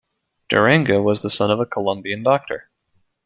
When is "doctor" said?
2.23-2.71